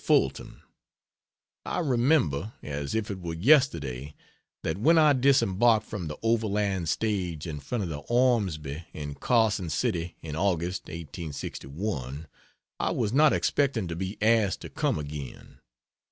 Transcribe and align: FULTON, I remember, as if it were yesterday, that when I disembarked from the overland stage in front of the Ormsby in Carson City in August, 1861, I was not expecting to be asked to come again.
FULTON, 0.03 0.63
I 1.63 1.77
remember, 1.77 2.53
as 2.63 2.95
if 2.95 3.11
it 3.11 3.19
were 3.21 3.35
yesterday, 3.35 4.15
that 4.63 4.79
when 4.79 4.97
I 4.97 5.13
disembarked 5.13 5.85
from 5.85 6.07
the 6.07 6.17
overland 6.23 6.89
stage 6.89 7.45
in 7.45 7.59
front 7.59 7.83
of 7.83 7.89
the 7.91 7.99
Ormsby 8.09 8.85
in 8.93 9.13
Carson 9.13 9.69
City 9.69 10.15
in 10.23 10.35
August, 10.35 10.85
1861, 10.85 12.25
I 12.79 12.89
was 12.89 13.13
not 13.13 13.31
expecting 13.31 13.87
to 13.89 13.95
be 13.95 14.17
asked 14.23 14.61
to 14.61 14.69
come 14.71 14.97
again. 14.97 15.59